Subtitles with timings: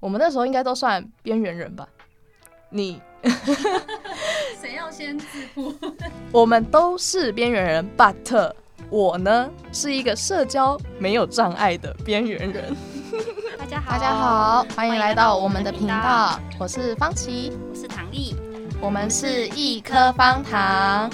[0.00, 1.86] 我们那时候应该都算边缘人吧？
[2.70, 3.00] 你
[4.60, 5.74] 谁要先自负？
[6.30, 8.52] 我们都是边缘人，but
[8.90, 12.76] 我呢是一个社交没有障碍的边缘人。
[13.58, 16.38] 大家好，大家好，欢迎来到我们的频道。
[16.60, 18.36] 我是方琦，我是唐毅，
[18.80, 21.10] 我们是一颗方糖。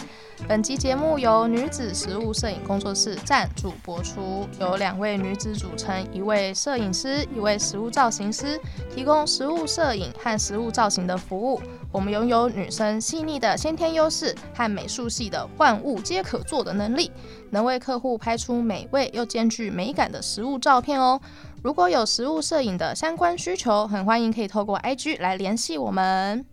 [0.47, 8.61] 本集节目由女子食物摄影工作室赞助播出，由两位女子组成，一位摄影师，一位食物造型师，
[8.95, 11.63] 提供食物摄影和食物造型的服务。
[11.91, 17.11] 我们拥有女生细腻的先天优势和美术系的万物皆可做的能力，
[17.49, 21.19] 能为客户拍出美味又兼具美感的食物照片哦。
[21.63, 26.45] 如果有食物摄影的相关需求，很欢迎可以透过 IG 来联系我们。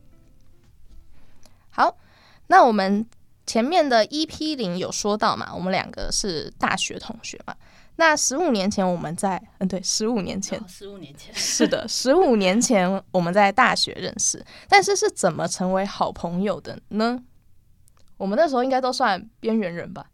[1.69, 1.97] 好，
[2.47, 3.05] 那我们。
[3.45, 7.55] 前面的 EP 零有说到嘛，我们两个是大学同学嘛。
[7.97, 17.21] 那十五年前我们在，嗯，对，十五年前，十五年前， 是的，十五年前我们在大学认识，但是是怎么成为好朋友的呢？
[18.17, 20.07] 我们那时候应该都算边缘人吧？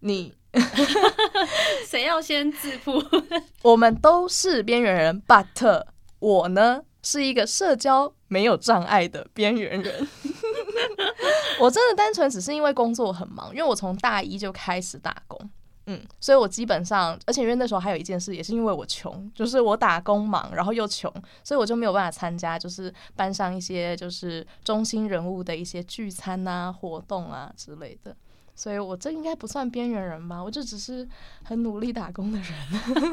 [0.00, 0.34] 你
[1.86, 3.02] 谁要先自负？
[3.62, 5.84] 我们都是边缘人，but
[6.18, 10.08] 我呢是一个社交没有障碍的边缘人。
[11.60, 15.38] 我真的单纯只是因为工作很忙，因为我从大一就开始打工，
[15.86, 28.16] 嗯，所以我基本上，而且因为那时候还有一件事，也是因为我穷，就是我打工忙，然后又穷，所以我就没有办法参加，就是班上一些就是中心人物的一些聚餐啊、活动啊之类的。
[28.56, 30.42] 所以我这应该不算边缘人吧？
[30.42, 31.06] 我就只是
[31.42, 32.48] 很努力打工的人。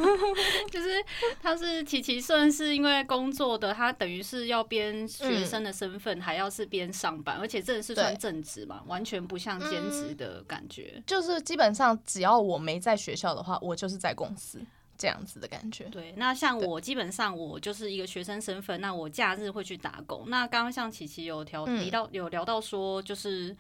[0.70, 1.04] 就是
[1.42, 11.04] 他是琪琪，算是因为工作的，他等于是要边学生的身份，还要是边上班，嗯、而且真的是算正职嘛，完全不像兼职的感觉、嗯。
[11.08, 14.62] 就是基本上只要我没在学校的话，我就是在公司
[14.96, 15.86] 这样子的感觉。
[15.86, 20.26] 对，那像我基本上我就是一个学生身份，那我假日会去打工。
[20.30, 23.58] 那刚刚像琪琪有条提到有聊到说，就是。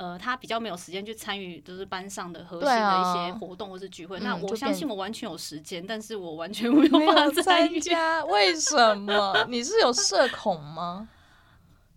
[0.00, 4.16] 呃，他比较没有时间去参与，就是班上的核心的一些活动或是聚会。
[4.16, 8.24] 啊、那我相信我完全有时间，但是我完全没有办法参加。
[8.32, 9.44] 为什么？
[9.50, 11.06] 你是有社恐吗？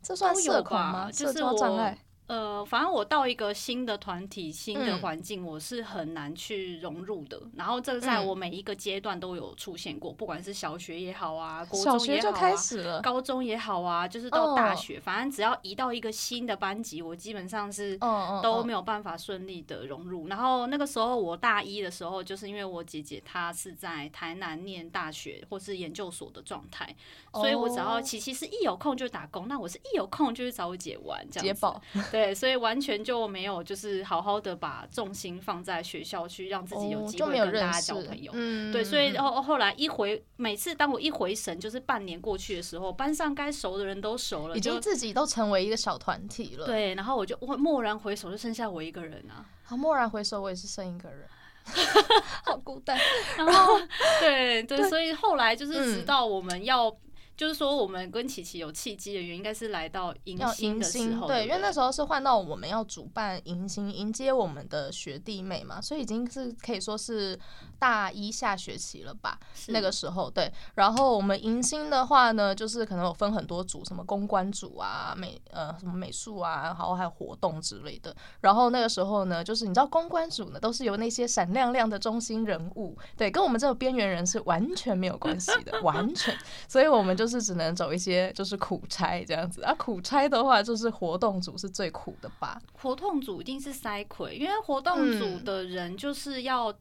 [0.02, 1.10] 这算社恐吗？
[1.10, 1.98] 就是社交障碍。
[2.28, 7.38] 呃，反正我到一个新的团体、新的环境，我是很难去融入的。
[7.44, 17.98] 嗯、然后这个在我每一个阶段都有出现过，嗯、不管是小学也好啊，国中也好啊，高中也好啊，就是到大学，哦、反正只要移到一个新的班级，我基本上是
[18.42, 20.30] 都没有办法顺利的融入。
[20.30, 26.96] 然后那个时候我大一的时候，就是因为我姐姐她是在台南念大学或是研究所的状态，
[27.34, 32.13] 所以我只要其其实一有空就打工，那我是一有空就去找我姐玩，这样子。
[32.14, 38.32] 对，所以完全就没有就是好好的把重心放在学校去，让自己有机会跟大家交朋友。
[38.32, 46.68] 哦、嗯，对，所以后后来一回，每次当我一回神，就是半年过去的时候，班上该熟的人都熟了，已经自己都成为一个小团体了。
[46.68, 49.44] 对，然后我就我蓦然回首，就剩下我一个人啊。
[49.64, 51.28] 好，蓦然回首，我也是剩一个人，
[52.46, 52.96] 好孤单。
[53.38, 53.80] 然后，
[54.20, 56.96] 对对，对，所以后来就是直到我们要。
[57.34, 67.38] 嗯就是说，我们跟琪琪有契机的原因，应该是来到迎新的时候，对，因为那时候是换到我们要主办迎新，迎接我们的学弟妹嘛，所以已经是可以说是
[67.80, 69.40] 大一下学期了吧？
[69.70, 70.54] 那个时候，对。
[70.76, 78.16] 然后我们迎新的话呢，就是可能有分很多组，什么公关组啊、美呃什么美术啊，然后还有活动之类的。
[78.42, 86.38] 然后那个时候呢，就是你知道公关组呢，都是由那些闪亮亮的中心人物，对，跟我们这个边缘人是完全没有关系的， 完全。
[86.68, 87.23] 所以我们就。
[87.24, 92.62] 就是只能走一些就是苦差这样子啊，苦差的话就是活动组是最苦的吧？
[92.74, 96.74] 活动组一定是塞魁，因为活动组的人就是要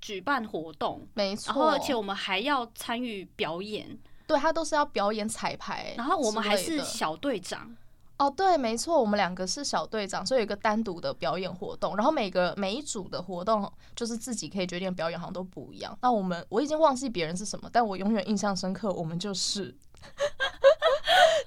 [0.00, 7.76] 举办活动，没错、嗯，然后而且我们还要参与表演，对，他都是要表演彩排，然后我们还是小队长。
[8.18, 15.96] 哦，对，没错，我们两个是小队长，所以有一个单独的表演活动，然后每个每一组的活动就是自己可以决定表演，好像都不一样。
[16.00, 19.76] 那我们我已经忘记别人是什么，但我永远印象深刻，我们就是。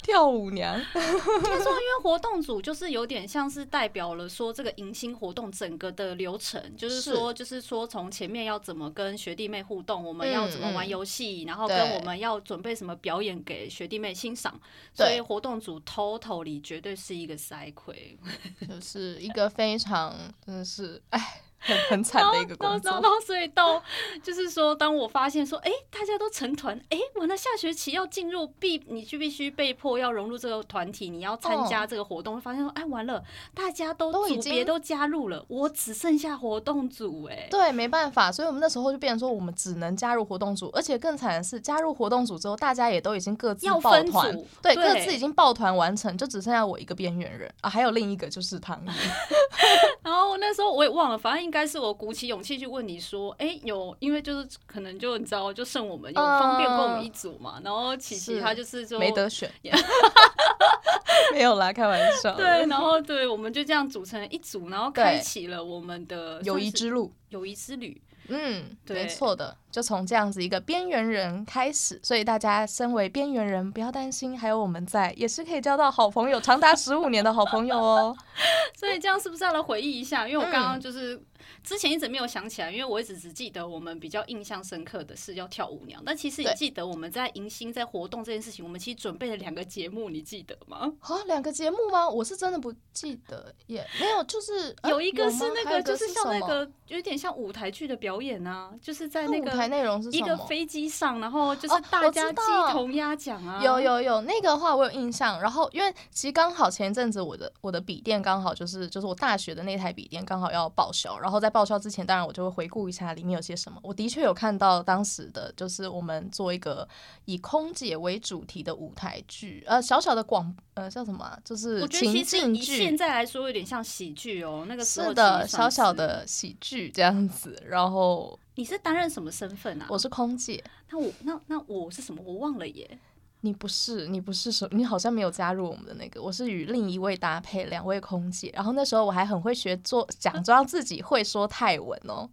[0.02, 7.60] 跳舞娘，听说因为活动组就是有点像是代表了说这个迎新活动整个的流程，就是说就是。
[7.60, 14.58] 说从前面要怎么跟学弟妹互动，我们要怎么玩游戏，然后跟我们要准备什么表演给学弟妹欣赏，
[14.92, 18.18] 所以活动组 totally 绝对是一个塞亏，
[18.68, 21.42] 就是一个非常真的是哎。
[21.60, 22.92] 很很惨的一个工作。
[22.92, 23.82] 然后所以到
[24.22, 33.22] 就是说，当我发现说，哎、欸，大家都成团，哎、欸，完了下学期要进入必，你就必须被迫要融入这个团体，你要参加这个活动，哦、发现说，哎，完了，
[33.54, 48.90] 大家都组别都加入了，我只剩下活动组、欸，哎，对，没办法，所以我们那时候就变成说，我们只能加入活动组，而且更惨的是，加入活动组之后，大家也都已经各自抱团，对，对，各自已经抱团完成，就只剩下我一个边缘人啊，还有另一个就是汤衣。
[50.02, 57.54] 然后那时候我也忘了，反正应该是我鼓起勇气去问你说，哎、欸，有，因为就是可能就你知道，就剩我们有方便跟我们一组嘛。
[57.56, 59.50] 呃、然后琪琪他就是说没得选，
[61.34, 62.36] 没有啦，开玩笑。
[62.36, 68.00] 对，然后对，我们就这样组成一组，然后开启了我们的友谊之路，友谊之旅。
[68.28, 78.16] 嗯，没错的，就从这样子一个边缘人开始，所以大家身为边缘人不要担心，还有我们在，也是可以交到好朋友，长达十五年的好朋友哦。
[78.78, 80.28] 所以这样是不是要来回忆一下？
[80.28, 81.20] 因为我刚刚就是。
[81.60, 86.02] 嗯之前一直没有想起来，因为我一直只记得我们比较印象深刻的是要跳舞娘。
[86.04, 90.92] 但其实你记得我们在迎新在活动这件事情，我们其实准备了两个节目，你记得吗？
[91.00, 92.08] 啊，两个节目吗？
[92.08, 102.38] 我是真的不记得，也没有，就是有一个是那个，就是像那个有点像舞台剧的表演啊，就是在那个舞台内容是一个飞机上，然后就是大家鸡
[102.72, 103.62] 同鸭讲啊。
[103.62, 105.40] 有有有，那个话我有印象。
[105.40, 113.78] 然后因为其实刚好前一阵子我的我的笔电刚好就是就是我大学的那台笔电刚好要报销，然后在报销之前，当然我就会回顾一下里面有些什么。
[113.82, 116.88] 我的确有看到当时的就是我们做一个
[117.24, 122.78] 以空姐为主题的舞台剧，呃，小小的广呃叫什么、啊，就是情境剧。
[122.78, 127.60] 现在来说有点像喜剧哦，那个时候是的，小小的喜剧这样子。
[127.66, 129.86] 然后你是担任什么身份啊？
[129.90, 130.62] 我是空姐。
[130.90, 132.22] 那我那那我是什么？
[132.24, 132.98] 我忘了耶。
[133.42, 136.22] 你不是，你不是说，你好像没有加入我们的那个。
[136.22, 138.50] 我是与另一位搭配，两位空姐。
[138.54, 142.28] 然后那时候我还很会学做，假装自己会说泰文哦。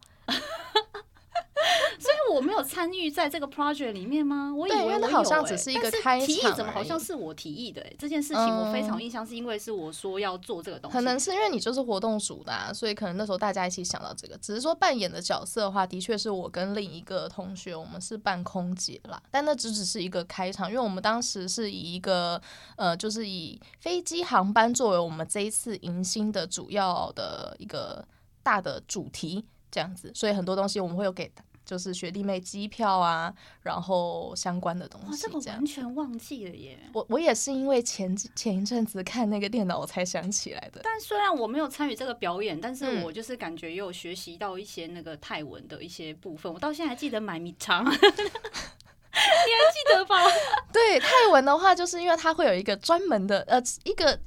[2.00, 4.54] 所以我没有参与在这个 project 里面吗？
[4.56, 6.28] 我以为那好像只是一个开场。
[6.28, 7.96] 提议怎么好像是我提议的、欸？
[7.98, 10.94] 这件事情我非常印象，是因为是我说要做这个东西。
[10.94, 14.38] 可能是因为你就是活动组的、啊，所以可能那时候大家一起想到这个。
[14.38, 19.22] 只是说扮演的角色的话，的确是我跟另一个同学，我们是扮空姐啦。
[19.32, 22.42] 但那只只是一个开场，因为我们当时是以一个
[22.76, 28.06] 呃，就是以飞机航班作为我们这一次迎新的主要的一个
[28.44, 30.12] 大的主题，这样子。
[30.14, 31.32] 所以很多东西我们会有给。
[31.68, 33.32] 就是学弟妹机票啊，
[33.62, 35.08] 然后相关的东西。
[35.08, 36.80] 哇，这个完全忘记了耶！
[36.94, 40.80] 我我也是因为前前一阵子看那个电脑，我才想起来的。
[40.82, 46.52] 但虽然我没有参与这个表演，但是我就是感觉也有学习到一些那个泰文的一些部分。
[46.52, 50.24] 我到现在还记得买米肠， 你还记得吧？
[50.72, 54.18] 对，泰文的话，就是因为它会有一个专门的呃一个。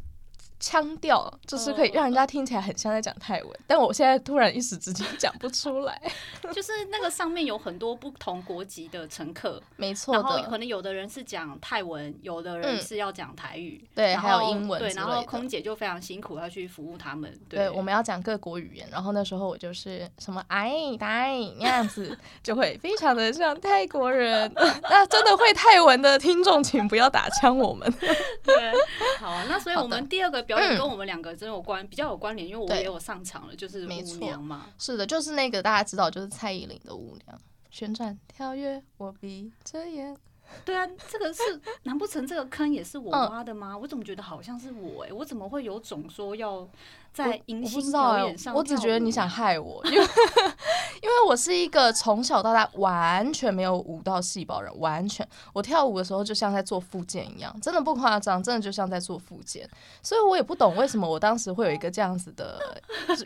[0.60, 5.98] 腔调就是可以让人家听起来很像在讲泰文，哦，但我现在突然一时之间讲不出来。
[6.52, 10.12] 就是那个上面有很多不同国籍的乘客，没错。
[10.14, 14.78] 然后可能有的人是讲泰文，有的人是要讲台语，嗯，对，还有英文。
[14.78, 17.30] 对，然后空姐就非常辛苦要去服务他们。
[17.48, 18.86] 对，对我们要讲各国语言。
[18.92, 22.14] 然后那时候我就是什么哎哎那样子，
[22.44, 24.52] 就会非常的像泰国人。
[24.84, 27.90] 那真的会泰文的听众，请不要打枪我们。
[28.42, 28.72] 对，
[29.18, 30.44] 好啊，那所以我们第二个。
[30.50, 34.66] 表演跟我们两个真有关，嗯、比较有关联，因为我也有上场了，就是舞娘嘛。
[34.78, 40.16] 是的，就是那个大家知道，就是蔡依林的舞娘，旋转跳跃，我闭着眼。
[40.64, 41.40] 对啊，这个是
[41.84, 43.72] 难不成这个坑也是我挖的吗？
[43.72, 46.68] 嗯、我怎么觉得好像是我哎、欸，我怎么会有种说要
[47.12, 48.60] 在迎新表演上我？
[48.60, 49.98] 我只觉得你想害我，因为
[51.02, 59.68] 因为我是一个从小到大完全没有舞蹈细胞人，完全我跳舞的时候就像在做复健一样，真的不夸张，真的就像在做复健，
[60.02, 62.60] 所以我也不懂为什么我当时会有一个这样子的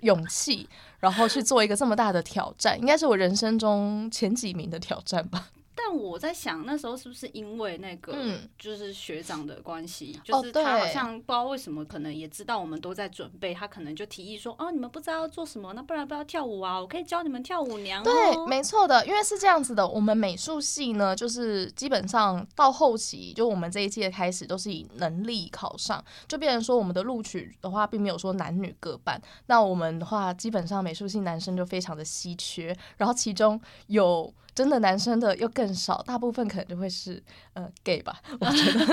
[0.02, 0.68] 勇气，
[1.00, 5.48] 然后去做一个这么大的挑战，应该是我人生中前几名的挑战吧。
[5.74, 8.16] 但我在想，那时候是不是因为那个
[8.58, 16.80] 就是学长的关系，嗯、就是他好像不知道为什么，可能也知道我们都在准备，他可能就提议说：“哦，你们不知道要做什么，那不然不要跳舞啊？
[16.80, 19.86] 我可以教你们跳舞娘、哦。”对，没错的，因为是这样子的。
[19.86, 29.20] 我们美术系呢，就是基本上到后期，就我们这一届开始都是以能力考上，就变成说我们的录取的话，并没有说男女各半。
[29.46, 34.32] 那我们的话，基本上美术系男生就非常的稀缺，然后其中有。
[34.54, 37.22] 真的男生的又更少，大部分可能就会是
[37.54, 38.84] 呃 gay 吧， 我觉得。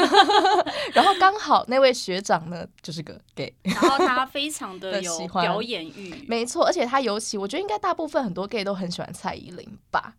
[0.94, 10.16] 然后刚好那位学长呢就是个 gay，然后他非常的 有表演欲，没错，而且他尤其我觉得应该大部分很多 gay 都很喜欢蔡依林吧。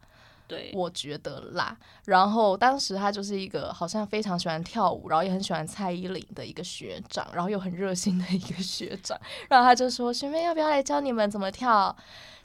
[0.75, 1.76] 我觉得啦。
[2.04, 9.18] 然后当时他就是一个好像非常喜欢跳舞，然后也很喜欢蔡依林的一个学长，然后又很热心的一个学长。
[9.49, 11.94] 然后他就说：“学妹要不要来教你们怎么跳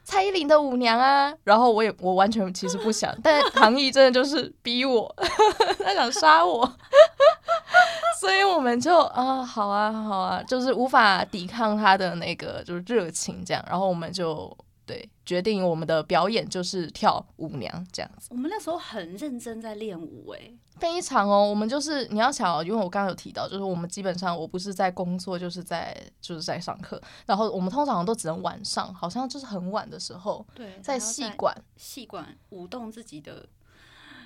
[0.04, 5.14] 蔡依林的舞娘啊？”然后我也我完全其实不想，但唐毅真的就是逼我，
[5.84, 6.66] 他想杀我。
[8.20, 14.56] 所以我们就啊，好啊，好啊，就是无法抵抗他的那个就是热情，这样，然后我们就
[14.88, 18.28] 对决定我们的表演就是跳舞娘这样子。
[18.30, 21.46] 我们那时候很认真在练舞，哎，非常哦。
[21.48, 33.46] 我们就是你要想哦，因为我刚刚有提到，就是我们基本上我不是在工作，就是在就是在上课，然后我们通常都只能晚上，好像就是很晚的时候，对，在戏馆戏馆舞动自己的。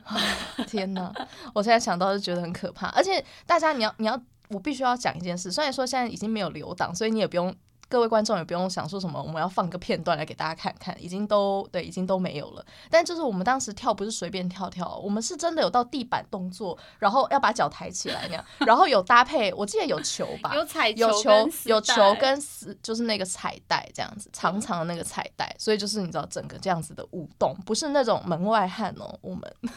[0.67, 1.15] 天哪！
[1.55, 5.49] 我现在想到就觉得很可怕，而且大家你要你要，我必须要讲一件事。
[5.53, 7.55] 虽然说现在已经没有留档，所以你也不用，
[7.93, 12.65] 各位观众也不用想说什么，我们要放个片段来给大家看看，已经都对，已经都没有了。
[12.89, 21.31] 但就是我们当时跳不是随便跳跳，我们是真的有到地板动作，然后要把脚抬起来那样， 然后有搭配，我记得有球吧，有彩球，有球，
[21.67, 29.43] 有球跟丝，就是那个彩带这样子，长长的那个彩带，所以就是你知道整个这样子的舞动，不是那种门外汉哦，我们。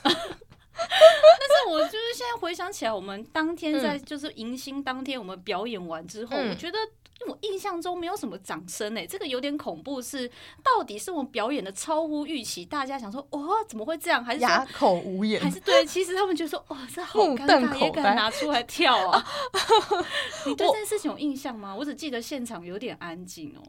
[0.78, 6.78] 但是我就是现在回想起来，我们当天在就是迎新当天，我们表演完之后，嗯、我觉得
[7.28, 10.16] 我印象中没有什么掌声诶、欸，这个有点恐怖是。
[10.16, 10.32] 是
[10.64, 14.24] 到底是我们表演的超乎预期，大家想说哇、哦、怎么会这样？
[14.24, 15.42] 还是哑口无言？
[15.42, 15.86] 还是对？
[15.86, 19.22] 其实他们就说哇这好尴尬，也敢拿出来跳啊？
[20.48, 21.76] 你对这件事情有印象吗？
[21.76, 23.62] 我只记得现场有点安静哦。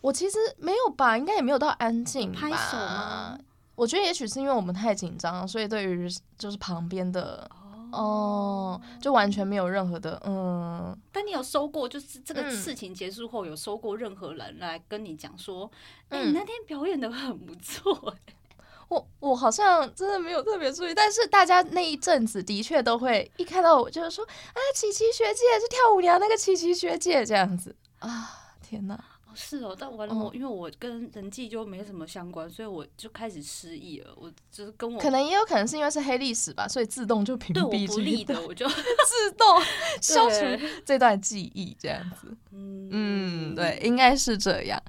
[0.00, 3.38] 我其实没有吧，应该也没有到安静拍手吗？
[3.74, 7.46] 我觉得也许是因为我们太紧张，所以对于就是旁边的
[7.92, 10.96] 哦、嗯，就完全没有任何的嗯。
[11.12, 15.70] 但你有收过，就是这个事情结束后有收过任何人来跟你讲说，
[16.08, 18.14] 哎、嗯欸，你那天表演的很不错。
[18.88, 28.98] 我我好像真的没有特别注意，但是大家那一阵子的确都会一看到我就是说啊，琪琪学姐是跳舞娘那个琪琪学姐这样子啊，天哪！
[29.42, 34.12] 是哦，但完了我、哦，因为我跟人际就没什么相关，所以我就开始失忆了。
[34.16, 37.54] 我就是跟我可能也有可能是因为是黑历史吧，所以自动就屏蔽。
[37.54, 39.46] 对我不利的，我就 自动
[40.02, 40.44] 消除
[40.84, 42.36] 这段记忆，这样子。
[42.52, 44.80] 嗯嗯，对，应该是这样。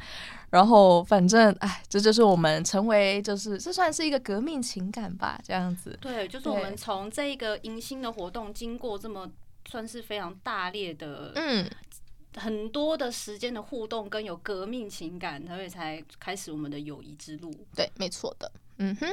[0.50, 5.98] 然后反正哎，这就是我们成为，就是这算是一个革命情感吧，这样子。
[6.02, 9.32] 对，就是我们从这一个迎新的活动，经过这么
[9.70, 11.66] 算是非常大列的嗯。
[12.36, 17.54] 很多的时间的互动跟有革命情感，所以才开始我们的友谊之路。
[17.76, 18.52] 对，没错的。
[18.78, 19.08] 嗯哼。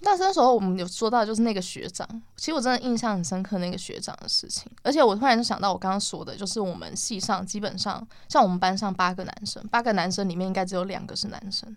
[0.00, 4.70] 但是那时候我们有说到，就是那个学长，其实我真的印象很深刻那个学长的事情。
[4.82, 11.74] 而且我突然就想到，我刚刚说的，就是我们系上基本上，像我们班上八个男生，八个男生里面应该只有两个是男生，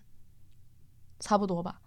[1.20, 1.80] 差不多吧？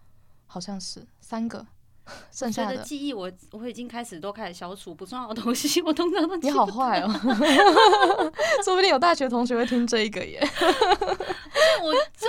[0.48, 1.68] 好像是三个。
[2.32, 6.48] 剩下的，的记忆我，我我已经开始都开始消除不重要的东西， 我通常都记。
[6.48, 7.10] 你好坏哦，
[8.64, 10.40] 说不定有大学同学会听这一个耶。
[11.84, 12.28] 我就是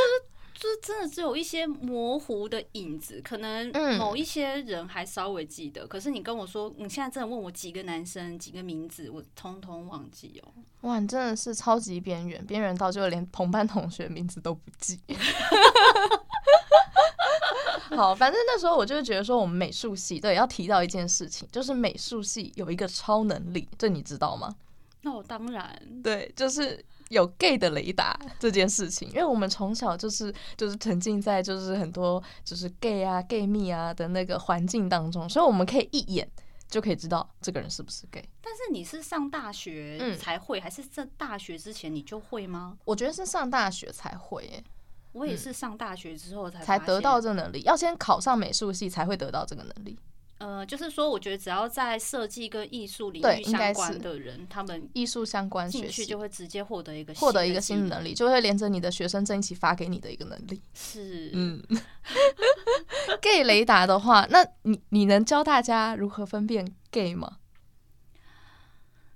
[0.54, 10.52] 就是真的只有一些模糊的影子，可能某一些人还稍微记得，嗯、可是你跟我说你现在真的问我几个男生几个名字，我通通忘记哦。
[10.82, 14.98] 哇，你真的是超级边缘，边缘到就连同班同学名字都不记。
[17.96, 24.54] 好，反正那时候我就觉得说，我们美术系对要提到一件事情，就是美术系有一个超能力，这你知道吗？
[25.02, 36.30] 那我当然对，就是有 gay 的雷达这件事情，因为我们从小就是就是沉浸在就是很多就是 gay 啊 gay 蜜啊的那个环境当中，所以我们可以一眼
[36.68, 38.24] 就可以知道这个人是不是 gay。
[38.40, 42.78] 但是你是上大学才会，嗯、还是在大学之前你就会吗？
[42.84, 44.64] 我觉得是上大学才会耶。
[45.12, 49.98] 我也是上大学之后才才得到这个能力，要先考上美术系才会得到这个能力。
[50.38, 60.60] 呃，就是说，我觉得只要在设计跟艺术领域相关的人，他们艺术相关进去就会直接获得一个获得一个新的能力，就会连着你的学生证一起发给你的一个能力。
[60.74, 61.62] 是， 嗯。
[63.20, 67.36] gay 雷达的话，那你你能教大家如何分辨 gay 吗？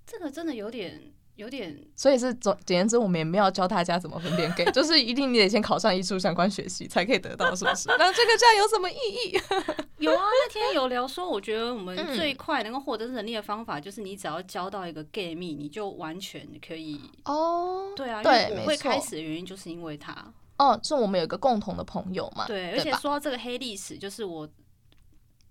[0.07, 1.13] 这个真的有点。
[1.37, 7.89] 有点，所以是总简言之，我们也没有教大家怎么分辨 gay， 就是一定你得先考上艺术相关学习才可以得到，是不是？
[7.89, 9.41] 那这个这样有什么意义？
[10.05, 17.93] 有啊，那天有聊说，我觉得我们最快能够获得能力的方法，就是你只要交到一个 gay 蜜，你就完全可以哦。
[17.95, 20.15] 对啊，对，因为我会开始的原因就是因为他
[20.59, 22.47] 哦，是我们有一个共同的朋友嘛。
[22.47, 24.49] 对，而且说到这个黑历史，就是我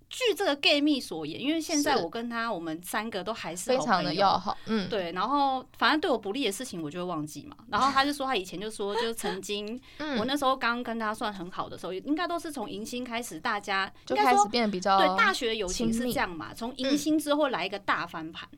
[0.08, 5.10] 据这个 gay 蜜所言，因为现在我跟他，我们三个都还是非常的要好，嗯，对。
[5.12, 7.56] 然后反正对我不利的事情，我就会忘记嘛。
[7.68, 9.80] 然后他就说，他以前就说，就曾经，
[10.18, 15.08] 我那时候刚跟他算很好的时候，应该都是从迎新开始，大家就开始变得比较对。
[15.16, 18.48] 大学的友情是这样嘛，从迎新之后来一个大翻盘。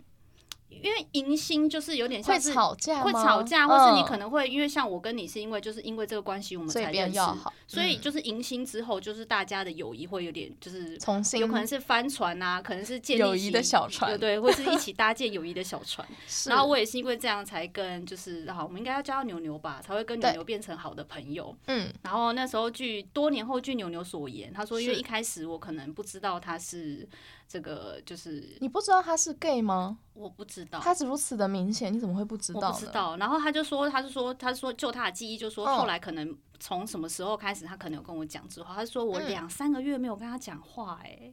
[0.70, 7.20] 因为迎新就是有点像是会吵架，会吵架，或是你可能会因为像我跟你是因为就是因为这个关系我们才认识，
[7.66, 16.06] 所以就是迎新之后就是大家的友谊会有点就是重新，有可能是帆船啊，可能是建立友谊的小船，对对，或是一起搭建友谊的小船。
[16.46, 21.56] 然后我也是因为这样才跟就是好，我们应该要叫牛牛吧，才会跟牛牛变成好的朋友。
[21.66, 27.08] 嗯，然后那时候据多年后据牛牛所言，他说因为一开始我可能不知道他是。
[27.49, 29.99] 这个就是你不知道他是 gay 吗？
[30.12, 32.69] 我不知道，他是如此的明显，你怎么会不知道？
[32.69, 33.17] 我不知道。
[33.17, 41.33] 然后他就说，他就说，他说，就他的记忆，就说后来可能从什么时候开始，他可能有跟我讲之后，他说我两三个月没有跟他讲话，哎，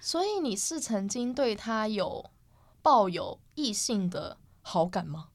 [0.00, 2.24] 所以你是曾经对他有
[2.80, 5.30] 抱有异性的好感吗？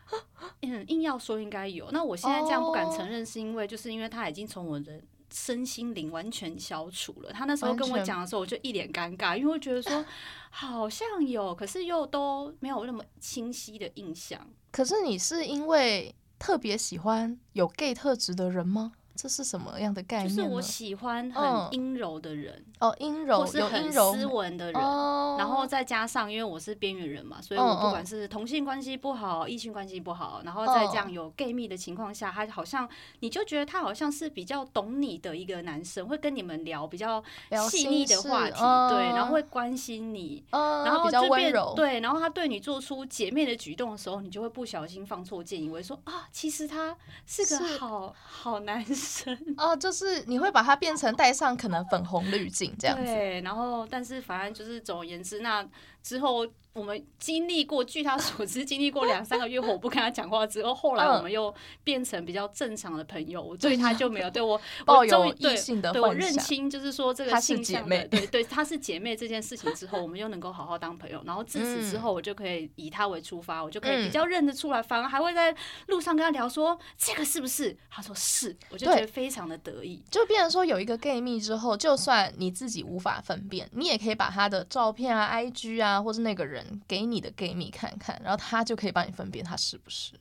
[0.62, 1.90] 嗯，硬要说应该有。
[1.90, 4.98] 那我现在这样不敢承认，是因为就是因为他已经从我的。
[5.32, 7.32] 身心灵完全消除了。
[7.32, 10.04] 他那时候跟我讲的时候，我就一脸尴尬，因为我觉得说
[10.50, 14.46] 好像有，可是又都没有那么清晰的印象。
[14.70, 18.92] 可是你是因为特别喜欢有 gay 特质的人吗？
[19.20, 20.28] 这是什么样的概念？
[20.28, 37.20] 就是我喜欢很阴柔的人哦，阴柔，或是很斯文的人，然后再加上因为我是边缘人嘛，所以我不管是同性关系不好，异性关系不好，然后在这样有 gay 蜜的情况下，他好像你就觉得他好像是比较懂你的一个男生，会跟你们聊比较
[37.68, 46.96] 细腻的话题，对，然后会关心你，然后就变对，然后他对你做出姐妹的举动的时候，你就会不小心放错箭，以为说啊，其实他
[47.26, 49.07] 是个好好男生。
[49.56, 55.66] 哦，就是你会把它变成带上可能粉红滤镜这样子，对，然后但是反正就是总而言之，那
[56.02, 56.46] 之后。
[56.74, 61.52] 我们经历过，据他所知，经历过两三个月我不跟他讲话之后，后来我们又
[61.82, 71.20] 变成比较正常的朋友，所以他就没有对 我抱有异性的对我认清，就是说这个性向的，对对，她是姐妹这件事情之后，我们又能够好好当朋友。
[71.26, 75.52] 然后自此之后，我就可以以他为出发，我就可以比较认得出来，反而还会在
[75.88, 77.76] 路上跟他聊说这个是不是？
[77.90, 80.00] 他说是，我就觉得非常的得意。
[80.08, 86.80] 就变成说有一个 gay 蜜之后，就算你自己无法分辨，你也可以把他的照片啊、IG 啊，或是那个人。
[86.86, 90.12] 给你的 gay 蜜看看，然后他就可以帮你分辨他是不是。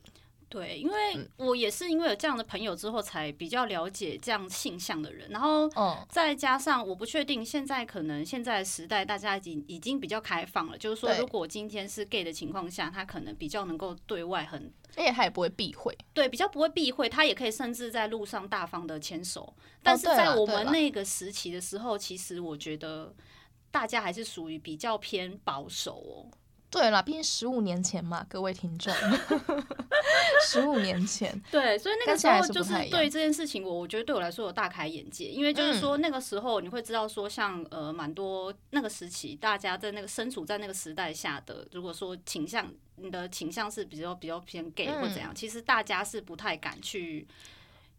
[0.49, 5.29] 对，因为我也是因为有这样的朋友之后，才比较了解这样性向的人。
[5.29, 5.69] 然后，
[6.09, 15.95] 再加上我不确定现在可能现在时代大家已经已经比较开放了，就是说如果今天是 gay 的情况下，他可能比较能够对外很，而且他也不会避讳。
[16.13, 19.53] 对，比较不会避讳，他也可以甚至在路上大方的牵手。
[19.83, 23.13] 但是在我们那个时期的时候，其实我觉得
[23.71, 26.31] 大家还是属于比较偏保守哦。
[26.69, 28.93] 对啦，毕竟十五年前嘛，各位听众，
[30.45, 47.25] 十五年前，对，所以那个时候就是对这件事情，我我觉得对我来说有大开眼界，因为就是说那个时候你会知道说，像呃蛮多那个时期，大家在那个身处在那个时代下的，如果说倾向你的倾向是比较比较偏 gay 或怎样，其实大家是不太敢去。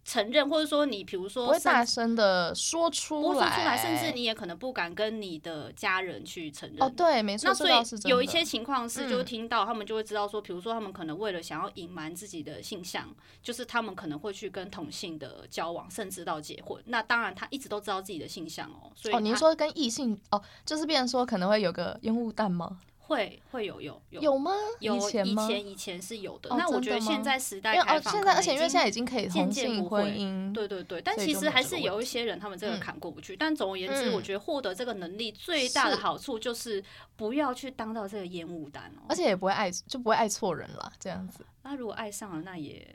[0.08, 6.82] 承认，或者说你，比如说，不会大声的说出来，说出来，甚至你也可能不敢跟你的家人去承认。
[6.82, 7.48] 哦，对，没错。
[7.48, 13.06] 那所以有一些情况是，就听到他们就会知道说，比如说他们可能为了想要隐瞒自己的性向，
[13.42, 16.82] 就是他们可能会去跟同性的交往，甚至到结婚。
[16.86, 18.90] 那当然，他一直都知道自己的性向哦。
[18.94, 22.78] 所以哦，您说跟异性哦，就是变成说可能会有个烟雾弹吗？
[23.08, 24.52] 会会有有有有吗？
[24.80, 26.50] 有以前以前以前是有的。
[26.50, 31.00] 那我觉得现在时代开放，现在而且因为现在已经可以同性婚姻，对对对。
[31.00, 33.34] 但其实还是有一些人他们这个坎过不去。
[33.34, 36.84] 但总而言之，我觉得获得这个能力最大的好处就是
[37.16, 41.44] 不要去当到这个烟雾弹哦，而且也不会爱就不会爱错人了这样子。
[41.62, 42.94] 那如果爱上了，那也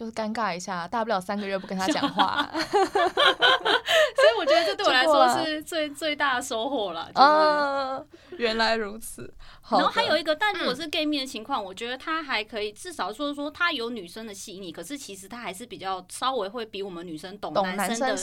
[0.00, 2.48] 就是尴尬一下，大不了三个月不跟他讲话。
[2.56, 7.10] 所以我觉得这对我来说是最最大的收获了。
[7.14, 9.30] 就是原来如此。
[9.70, 18.16] 然后还有一个，但如果是 gay 面的情况，我觉得他还可以，至少说说他有女生的细腻，可是其实他还是比较稍微会比我们女生懂男生的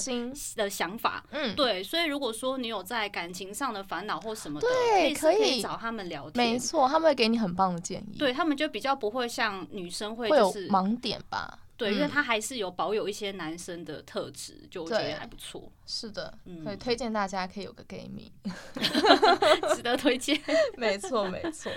[0.55, 1.23] 的想法。
[1.29, 1.83] 嗯，对。
[1.83, 6.33] 所以如果说你有在感情上的烦恼或什么的，对，可以找他们聊天。
[6.35, 8.17] 没错，他们会给你很棒的建议。
[8.17, 11.59] 对，他们就比较不会像女生会就是盲点吧。
[11.77, 15.71] 对，因为他还是有保有一些男生的特质，就我觉得还不错。
[15.85, 18.31] 是的，所以推荐大家可以有个 gay 蜜，
[19.75, 20.41] 值得推荐。
[20.75, 21.71] 没错，没错。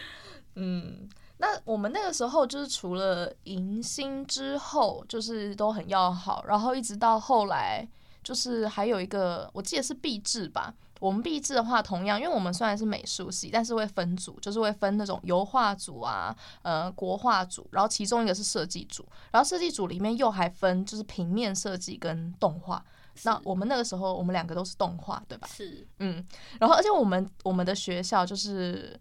[0.55, 7.87] 嗯，那我们那个时候就是除了迎新之后，就是都很要好，然后一直到后来，
[8.25, 10.75] 就是还有一个，我记得是毕志吧。
[11.01, 16.33] 我们毕制的话，同样，因为我们虽然是美术系，但是会分组，就是会分那种油画组啊，
[16.63, 22.85] 呃，国画组，然后其中一个是设计组，然后设计组里面又还分就是平面设计跟动画。
[23.25, 25.49] 那我们那个时候，我们两个都是动画，对吧？
[25.51, 26.25] 是，嗯，
[26.61, 29.01] 然后而且我们我们的学校就是。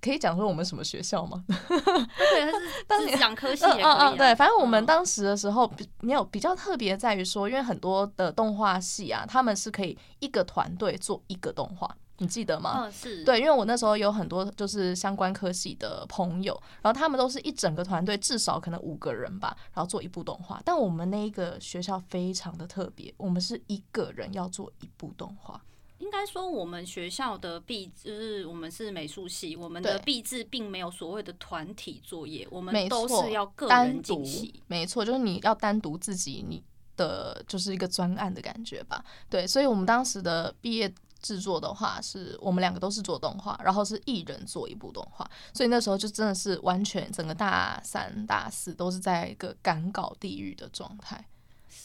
[0.00, 1.42] 可以讲说我们什么学校吗？
[1.48, 2.52] 对，
[2.86, 4.16] 他 是讲科系也可以、啊嗯嗯。
[4.16, 12.84] 对，反正我们当时的时候比没有比较特别在于说，因为很多的动画系啊，他们是可以一个团队做一个动画，你记得吗？
[12.84, 13.24] 嗯，是。
[13.24, 20.60] 对，因为我那时候有很多就是相关科系的朋友，然后他们都是一整个团队，至少可能五个人吧，然后做一部动画。
[20.64, 25.60] 但我们那一个学校非常的特别，我们是一个人要做一部动画。
[25.98, 34.52] 应该说，我们学校的毕就是我们是美术系，我们的毕制并没有所谓的团体作业，我们都是要个人进行。
[34.66, 36.62] 没错，就是你要单独自己你
[36.96, 39.04] 的就是一个专案的感觉吧。
[39.30, 51.26] 对，所以我们当时的毕业制作的话，是我们两个都是做动画，然后是一人做一部动画，所以那时候就真的是完全整个大三、大四都是在一个赶稿地狱的状态。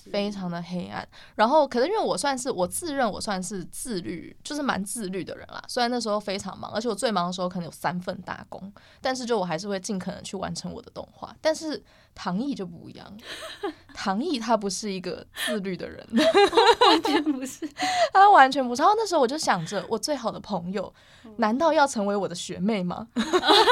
[0.09, 5.61] 非常的黑暗，然后可是因为我算是我自认我算是自律，就是蛮自律的人啦。
[5.67, 11.35] 虽然那时候非常忙，而且我最忙的时候可能有三份大工，但是就我还是会尽可能去完成我的动画。
[11.41, 11.83] 但是
[12.15, 13.17] 唐毅就不一样，
[13.93, 16.05] 唐毅他不是一个自律的人，
[16.89, 17.67] 完全不是，
[18.13, 18.81] 他完全不是。
[18.81, 20.93] 然后那时候我就想着，我最好的朋友
[21.37, 23.07] 难道要成为我的学妹吗？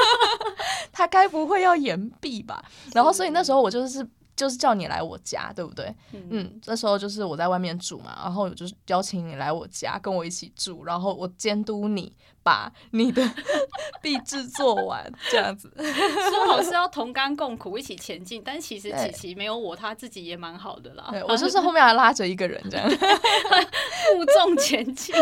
[0.92, 2.64] 他该不会要延毕吧？
[2.92, 4.06] 然后所以那时候我就是。
[4.40, 5.94] 就是叫你来我家，对不对？
[6.12, 12.10] 嗯，嗯，那时候就是我在外面住嘛，然后就是邀请你来我家跟我一起住，然后我监督你
[12.42, 13.22] 把你的
[14.00, 15.70] 毕制做完，这样子。
[15.76, 21.08] 说好是要同甘共苦一起前进，但其实琪琪没有我，他自己也蛮好的啦。
[21.10, 25.14] 对，我就是后面还拉着一个人这样， 负重前进。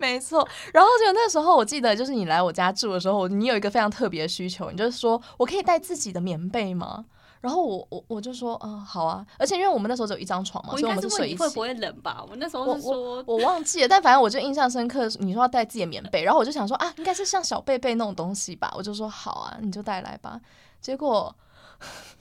[0.00, 0.46] 没错。
[0.72, 7.04] 然后就那时候我记得，就是你来我家住的时候，你有一个非常特别的需求，你就是说我可以带自己的棉被吗？
[7.42, 11.38] 然后我我我就说，嗯，好啊，而且因为我们那时候只有一张床嘛，所以我们是睡一起。
[11.38, 12.24] 会不会冷吧？
[12.30, 15.06] 我那时候是说，我，我，我忘记了，但反正我就印象深刻。
[15.18, 20.40] 你说要带自己的棉被，然后我就想说啊，应该是像小被被那种东西吧，我就说好啊，你就带来吧。
[20.80, 21.34] 结果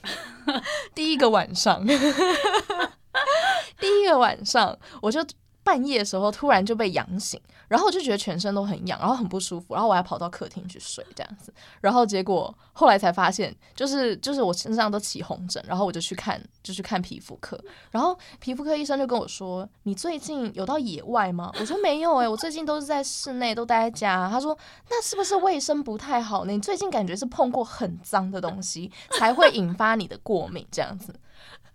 [0.95, 1.85] 第一个晚上，
[3.79, 5.23] 第一个晚上我就。
[5.63, 17.59] 半夜的时候突然就被痒醒，然后我就觉得全身都很痒，然后很不舒服，然后我还跑到客厅去睡这样子，然后结果后来才发现，就是就是我身上都起红疹，然后我就去看就去看皮肤科，
[17.91, 24.57] 然后皮肤科医生就跟我说：“你最近有到野外吗？”我说：“没有哎、欸，我最近都是在室内，都待在家。”他说
[24.89, 26.51] ：“那是不是卫生不太好呢？
[26.51, 31.13] 你最近感觉是碰过很脏的东西才会引发你的过敏这样子。”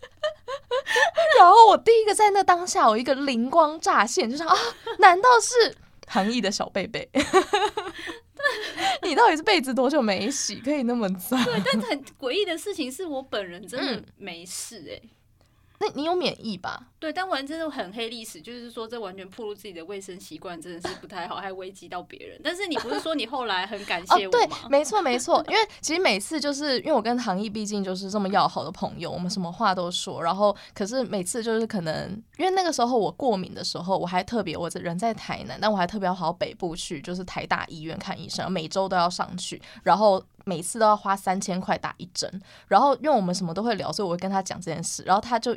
[1.38, 4.56] 然后我第一个在那当下，我一个灵光乍现，就想啊，
[4.98, 7.08] 难道是韩毅的小贝贝？
[9.02, 11.42] 你到底是被子多久没洗，可以那么脏？
[11.44, 15.02] 对，但是很诡异的事情是我本人真的没事哎、欸。
[15.04, 15.10] 嗯
[15.78, 16.86] 那你有免疫吧？
[16.98, 22.40] 对，但完全是很黑历史，就是说这完全暴露自己的卫生习惯，真的是不太好，还危及到别人。
[22.42, 24.38] 但是你不是说你后来很感谢我吗？
[24.38, 30.22] 哦、对，没错没错，因为其实每次就是因为我跟唐毅毕竟就是这么要好的朋友，我们什么话都说。
[30.22, 40.24] 然后可是每次就是可能因为那个时候我过敏的时候，我还特别我人在台南，但我还特别要跑到北部去，就是台大医院看医生，每周都要上去，然后。
[40.48, 45.52] 每次都要花三千块打一针，然后因为我们什么都会聊，所以我会跟他讲这件事，然后他就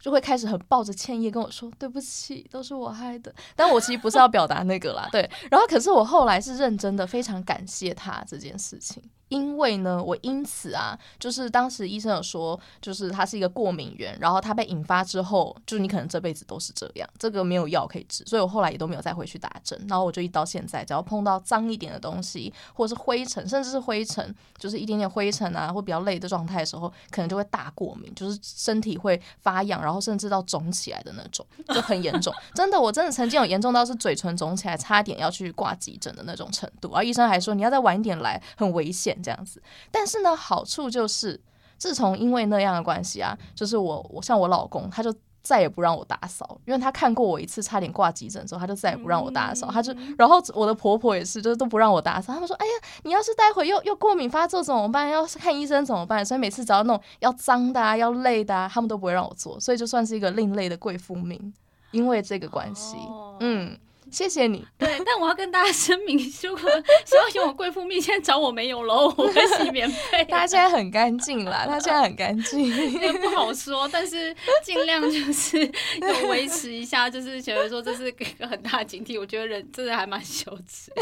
[0.00, 5.28] 就会开始很抱着歉意跟我说：“对不起，都是我害的。”但我其实不是要表达那个啦，对。
[5.50, 9.02] 然后可是我后来是认真的，非常感谢他这件事情。
[9.28, 19.78] 因为呢，我因此啊，就是当时医生有说，就是他是一个过敏源，然后他被引发之后，就是你可能这辈子都是这样，这个没有药可以治，所以我后来也都没有再回去打针。
[19.88, 32.32] 然后我就一到现在，只要碰到脏一点的东西，或者是灰尘，甚至是灰尘，就是一点点灰尘啊，或比较累的状态的时候，可能就会大过敏，就是身体会发痒，然后甚至到肿起来的那种， 就很严重。
[32.54, 36.90] 真的，我真的曾经有严重到是嘴唇肿起来，差点要去挂急诊的那种程度。
[36.92, 39.17] 而医生还说，你要再晚一点来，很危险。
[39.22, 41.40] 这样子，但是呢，好处就是，
[41.76, 49.70] 自从因为那样的关系啊，就是我我像我老公，他就再也不让我打扫，因为他看过我一次差点挂急诊之后，他就再也不让我打扫。
[49.70, 52.34] 他就，然后我的婆婆也是，就是都不让我打扫。
[52.34, 52.72] 他们说：“哎呀，
[53.04, 55.08] 你要是待会又又过敏发作怎么办？
[55.08, 59.58] 要是看医生怎么办？”所以每次只要那种要脏的啊，要累的啊，他们都不会让我做。
[59.58, 61.54] 所以就算是一个另类的贵妇命，
[61.92, 62.96] 因为这个关系，
[63.40, 63.78] 嗯。
[64.10, 64.66] 谢谢你。
[64.76, 66.70] 对，但我要跟大家声明， 如果
[67.04, 70.24] 希望用我贵妇蜜，现在找我没有喽，我会洗免费。
[70.30, 72.66] 他现在很干净啦，他现在很干净，
[73.00, 75.58] 也不好说，但是尽量就是
[76.00, 79.18] 有维持一下，就是觉得说这是一个很大的警惕。
[79.18, 80.92] 我觉得人真的还蛮羞耻，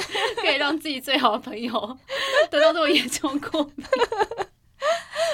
[0.43, 1.99] 可以让自己最好的朋友
[2.51, 3.87] 得到这么严重过敏。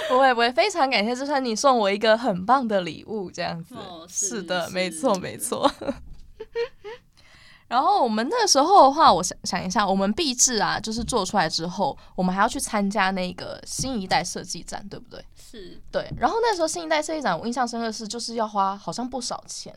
[0.08, 3.74] 不会不会，非常感谢，就算你送我一个很棒的礼物，这样子。
[3.74, 5.70] 哦、是，是的，是没错没错。
[7.72, 15.24] 然后我们那时候的话，我想想一下，我们毕制啊，就是做出来之后，我们还要去参加那个新一代设计展，对不对？
[15.34, 15.80] 是。
[15.90, 16.06] 对。
[16.18, 19.74] 然后那时候新一代设计展，我印象深刻的是，就是要花好像不少钱。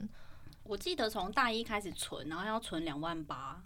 [0.63, 3.61] 我记得从大一开始存，然后要存两万八。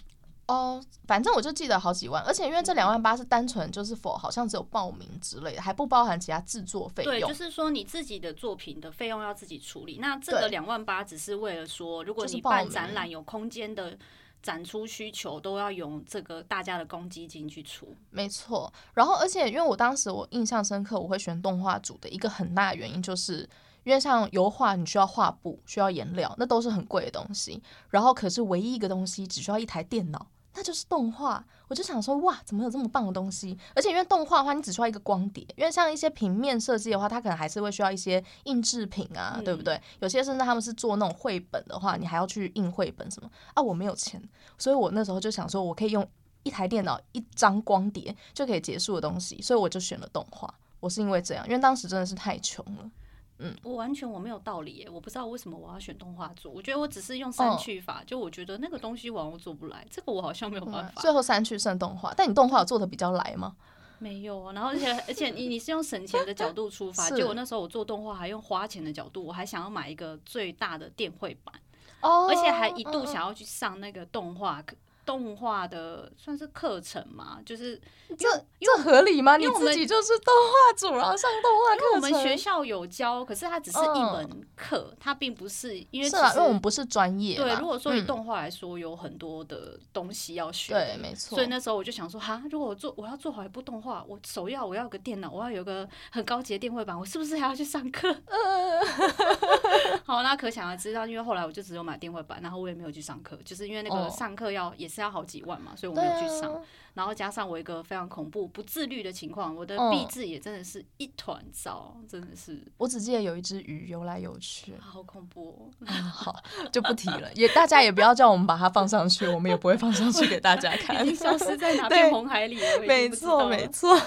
[0.49, 7.13] 哦，反正我就记得好几万，而且因为这两万八是单纯就是否好像只有报名之类的，还不包含其他制作费用。
[7.13, 9.99] 对，就是说你自己的作品的费用要自己处理。
[10.01, 13.95] 那这个两万八只是为了说，如果你办展览有空间的
[14.41, 17.95] 展出需求，都要用这个大家的公积金去出。
[18.09, 18.73] 没错。
[18.95, 23.47] 然后，而且因为我当时我印象深刻，我会选动画组的一个很大的原因，就是
[23.83, 27.61] 因为像油画，你需要画布，需要颜料，那都是很贵的东西。
[27.89, 30.25] 然后，可是唯一一个东西只需要一台电脑。
[30.59, 33.57] 那就是动画，我就想说，哇，怎么有这么棒的东西？
[33.73, 39.81] 而且因为动画的话，你只需要一个光碟，因为像一些平面设计的话，它可能还是会需要一些印制品啊，嗯、对不对？
[40.01, 43.63] 有些甚至他们是做那种绘本的话，你还要去印绘本什么啊？
[43.63, 44.21] 我没有钱，
[44.57, 46.05] 所以我那时候就想说，我可以用
[46.43, 50.53] 一台电脑、一张光碟就可以结束的东西，所以我就选了动画。
[50.81, 52.91] 我是因为这样，因为当时真的是太穷了。
[53.39, 56.51] 嗯，我完全我没有道理耶，我不知道为什么我要选动画做。
[56.51, 60.91] 我觉得我只是用删去法，哦、就我觉得那个东西我做不来，这个我好像没有办法。
[60.95, 63.55] 嗯、最后删去剩动画，但你动画做的比较来吗？
[63.97, 71.53] 没有啊，然后而且 而且你你是用省钱的角度出发，结果那时候我做动画还用花钱的角度，我还想要买一个最大的电绘板，
[72.01, 74.75] 哦，而且还一度想要去上那个动画课。
[75.09, 77.81] 动画的算是课程嘛，就是
[78.15, 79.37] 这这合理吗？
[79.37, 87.37] 你自己就是动画组，然后上动画课我们学校有教，可是它只是一门课，它并不是因为是啊，因为我们不是专业。
[87.37, 90.73] 对，如果说以动画来说，有很多的东西要学。
[90.73, 91.35] 对，没错。
[91.35, 98.15] 所以那时候我就想说，哈，如果我做我要做好一部动画，我首要我要有个电脑，我要有个很高级的电绘板，我是不是还要去上课？
[100.05, 105.75] 好，那可想而知道，因为后来我就只有买电绘板，然后我也没有去上课，就是因为那个上课要也是要好几万嘛。
[105.75, 106.61] 所以我没有去上，啊、
[106.93, 112.61] 然后加上我一个非常恐怖不自律的情况，我的毕制也真的是一团糟，嗯、真的是。
[112.77, 116.03] 我只记得有一只鱼游来游去，好恐怖，哦嗯。
[116.09, 116.35] 好，
[116.71, 122.79] 就不提了，也大家也不要叫我们把它放上去，我们也不会放上去给大家 看，已经消失在哪 片红海里了。
[122.87, 123.97] 没错，没错。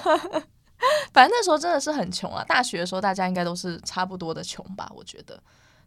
[1.13, 5.41] 反正那时候真的是很穷啊，大学的时候大家应该都是差不多的穷吧，我觉得。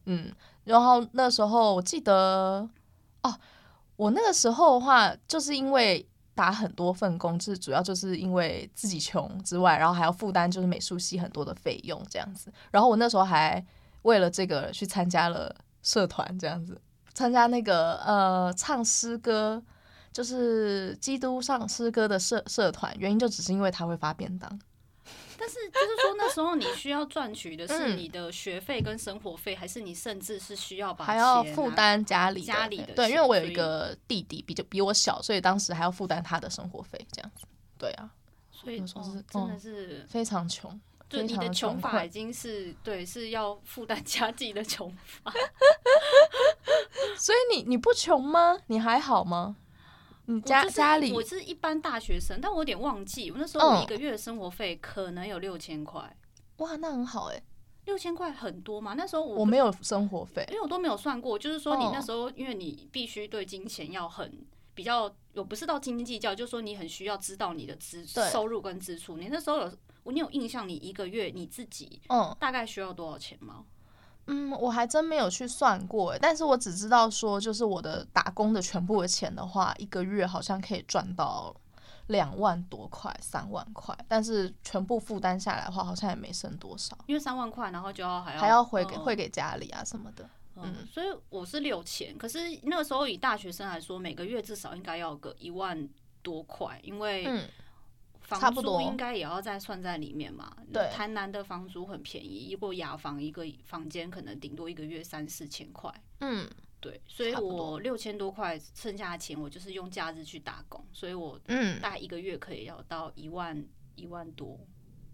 [0.05, 0.31] 嗯，
[0.63, 2.67] 然后那时候我记得
[3.21, 3.35] 哦。
[3.95, 12.51] 我那个时候的话，就是因为打很多份工，就是主要就是因为自己穷之外，然后还要负担就是美术系很多的费用这样子。
[12.71, 13.65] 然后我那时候还
[14.01, 16.79] 为了这个去参加了社团，这样子
[17.13, 19.63] 参加那个呃唱诗歌，
[20.11, 24.59] 就是基督唱诗歌的社社团，原因就只是因为他会发便当。
[25.37, 32.93] 但是就是说，那时候你需要赚取的是你的学费跟生活费，嗯、还是你甚至是需要把还要负担家里家里的？
[32.93, 37.45] 对，因为我有一个弟弟，比较比我小，所以当时还要负担他的生活费，这样子。
[37.77, 38.09] 对啊，
[38.51, 45.33] 所以说是真的是、嗯、非常穷，就你的穷法已经是对，是要负担家计的穷法。
[47.19, 48.57] 所以你你不穷吗？
[48.67, 49.57] 你还好吗？
[50.27, 56.15] 你家家里，我是一般大学生，但我有点忘记，我那时候我一个月的生活费可能有六千块。
[56.57, 57.41] 哇，那很好哎，
[57.85, 58.93] 六千块很多嘛？
[58.93, 61.37] 那时候我我没有生活费，因为我都没有算过。
[61.37, 69.17] 就是说，你那时候因为你必须对金钱要很比较，我不是到斤斤计较，就是说你很需要知道你的支收入跟支出。
[69.17, 73.57] 你那时候有，你有印象，你一个月你自己嗯大概需要多少钱吗？
[73.59, 73.65] 嗯，
[74.59, 81.55] 我还真没有去算过，但是我只知道说，就是我的打工的全部的钱的话，一个月好像可以赚到
[82.07, 86.97] 两万多块、三万块，但是全部负担下来的话，好像也没剩多少。
[87.05, 90.27] 因为三万块，然后就要还要还要回给汇给家里啊什么的。
[90.55, 95.87] 嗯，所以我是六千，可是那个时候以大学生来说，每个月至少应该要个一万
[96.21, 97.47] 多块，因为嗯。
[98.25, 100.51] 房租应该也要再算在里面嘛？
[100.73, 105.93] 对，台南的房租很便宜，如果雅房一个房间可能顶多一个月三四千块。
[106.21, 113.63] 嗯，对，所以我六千多块剩下的钱，我就是用假日去打工，所以我嗯，大概一个月可以要到一万
[113.95, 114.59] 一万多。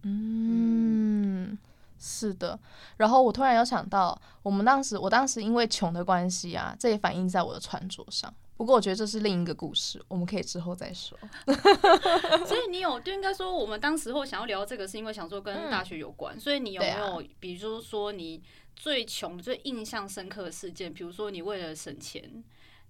[0.04, 1.58] 嗯，
[2.00, 2.58] 是的。
[2.98, 8.34] 然后我突然有想到，我们当时，我当时因为穷的关系啊，这也反映在我的穿着上。
[8.62, 11.18] 不过我觉得这是另一个故事，我们可以之后再说。
[12.46, 16.38] 所以你有就应该说，我们当时候想要聊这个，是因为想说跟大学有关。
[16.38, 18.40] 嗯、所以你有没有，啊、比如说你
[18.76, 20.94] 最穷、最印象深刻的事件？
[20.94, 22.44] 比如说你为了省钱，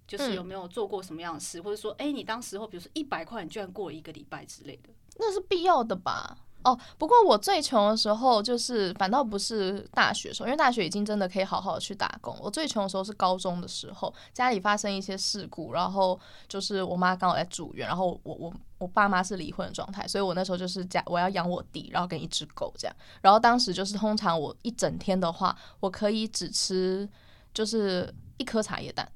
[0.06, 1.58] 就是有没有做过什么样的事？
[1.58, 6.36] 嗯、或者说，哎、欸，你当时候比如说一百块，你居然过了一个礼拜之类的，那是必要的吧？
[6.64, 12.36] 哦，不过我最穷的时候，就是反倒不是大学时候，因为大学已经真的可以好好的去打工。
[12.40, 22.96] 我最穷的时候是高中的时候，家里发生一些事故，然后就是我妈刚好在住院，然后我我我爸妈是离婚的状态，所以我那时候就是家我要养我弟，然后跟一只狗这样。
[23.20, 27.08] 然后当时就是通常我一整天的话，我可以只吃
[27.52, 29.08] 就是一颗茶叶蛋。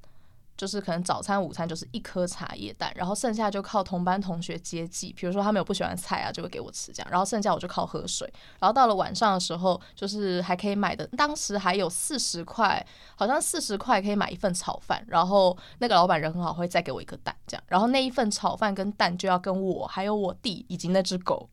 [0.57, 5.13] 就是可能早餐、午餐就是一颗茶叶蛋，然后剩下就靠同班同学接济。
[5.13, 7.07] 比如说他们有不喜欢菜啊，就会给我吃这样。
[7.11, 8.27] 然后剩下我就靠喝水。
[8.59, 12.83] 然后到了晚上的时候，就是还可以买的，当时还有四十块，
[13.15, 15.05] 好像四十块可以买一份炒饭。
[15.07, 17.63] 然后那个老板人很好，会再给我一个蛋这样。
[17.67, 21.47] 然后那一份炒饭跟蛋就要跟我还有我弟以及那只狗，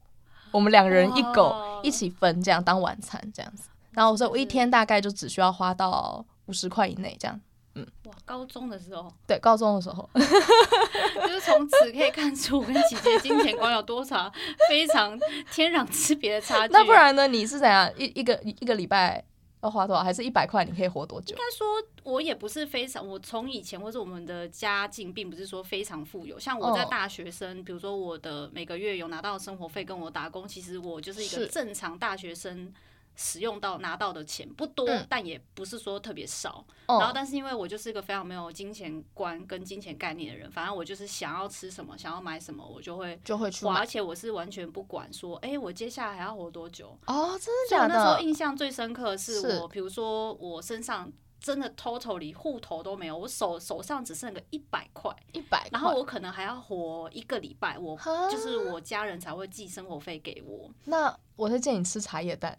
[0.51, 3.69] 我们两人一狗一起分这样当晚餐这样子。
[3.91, 7.39] 然后我说我一天大概就只需要花到五十块以内这样。
[7.77, 14.33] 嗯，哇，高中的时候，对，高中的时候， 就是从此可以看出我跟姐姐金钱观有多少
[14.71, 15.19] 非常
[15.53, 16.73] 天壤之别的差距。
[16.73, 17.27] 那不然呢？
[17.27, 19.25] 你是怎样一一个一个礼拜
[19.63, 20.05] 要花多少？
[20.05, 21.35] 还是一百块你可以活多久？
[21.35, 21.67] 应该说，
[22.05, 26.39] 我也不是非常，我从以前或者我们的家境并不是说非常富有。
[26.39, 32.73] 像我在大学生，哦、比如说我的每个月有拿到生活费跟我打工，其实我就是一个正常大学生。
[33.17, 36.65] 使用到拿到的钱不多，嗯、但也不是说特别少。
[36.87, 43.75] 哦、然后，但是因为我就是一个非常没有金钱观跟金钱概念的人，反正我就是想要吃什么，想要买什么，我就会就会去买。
[43.75, 46.97] 而且我是完全不管说，哎、欸，我接下来还要活多久？
[47.07, 47.95] 哦，真的假的？
[47.95, 51.13] 那时候印象最深刻的是我，比如说我身上。
[51.41, 57.95] 真的 totally 户头都没有，我手手上只剩个一百块，一百，然后我可能还要活一个礼拜，我
[58.31, 60.71] 就是我家人才会寄生活费给我。
[60.87, 62.57] 那我在建议你吃茶叶蛋。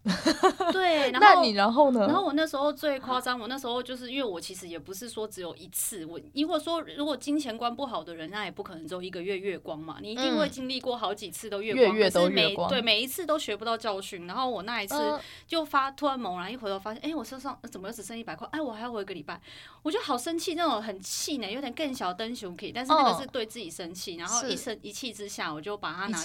[0.73, 2.01] 对， 然后那你然后呢？
[2.07, 14.27] 然后我那时候最夸张，我那时候就是因为我其实也不是说只有一次，我如果说如果金钱观不好的人，那也不可能只有一个月月光嘛，你一定会经历过好几次都月光，月月都月光，对，每一次都学不到教训。
[14.27, 18.47] 然后我那一次就发突然猛然一回头发现，哎，我身上怎么又只剩一百块？
[18.51, 19.39] 哎，我还要活一个礼拜。
[19.83, 26.17] 我就好生气，那种很气馁，有点更小灯熊可以，但是那个是对自己生气，然后一生一气之下，我就把它拿，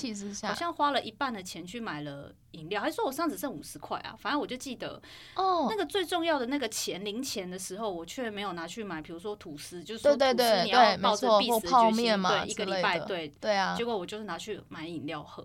[0.48, 5.00] 好像花了一半的钱去买了饮料，还说我上只剩五十块啊，反正我就记得
[5.36, 15.42] 哦，那个最重要的那个钱零钱的时候，我却没有拿去买，比如说吐司，就是说吐司你要抱着必死的决心，对，一个礼拜，对对啊，结果我就是拿去买饮料喝，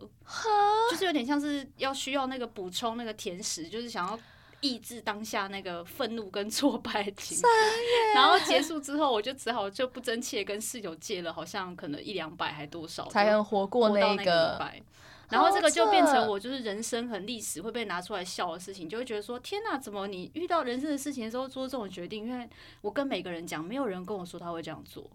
[0.90, 4.20] 就是有点像是要需要那个补充那个甜食，就是想要。
[4.62, 7.44] 抑制当下那个愤怒跟挫败的情绪，
[8.16, 14.82] 然后结束之后，我就只好就不争气的跟室友借了，好像可能一两百还多少，才能活过那个礼拜。
[15.30, 22.26] 然后这个就变成我就是人生很历史会被拿出来笑的事情，就会觉得说天哪，怎么你遇到人生的事情的时候做这种决定？
[22.26, 22.50] 因为
[22.82, 25.10] 我跟每个人讲，没有人跟我说他会这样做。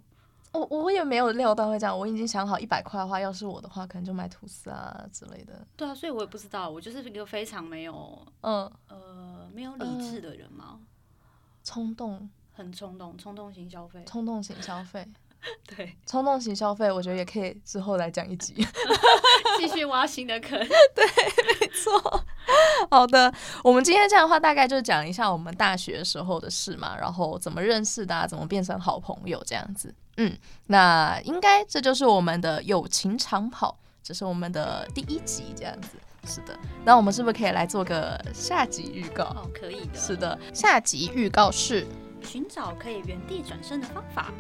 [0.53, 5.65] 我我也没有料到会这样，我已经想好一百块的话，要是我的话，可能就买吐司啊之类的。
[5.77, 10.81] 对啊，所以我也不知道，我就是一个非常没有，嗯呃，没有理智的人嘛。
[11.63, 15.07] 冲动，很冲动，冲动型消费，冲动型消费，
[15.77, 18.55] 对，冲动型消费，我觉得也可以之后来讲一集，
[19.59, 20.59] 继续挖新的坑。
[20.95, 21.05] 对，
[21.61, 22.25] 没错。
[22.91, 23.33] 好的，
[23.65, 29.95] 我们今天这样的话，大概就讲一下我们大学时候的事嘛，然后怎么认识的，怎么变成好朋友这样子。
[30.17, 35.91] 嗯，那应该这就是我们的友情长跑，这是我们的第一集，这样子。
[36.27, 39.25] 是的，那我们是不是可以来做个下集预告？
[39.25, 39.99] 哦，可以的。
[39.99, 41.87] 是的，下集预告是
[42.23, 44.31] 寻找可以原地转身的方法。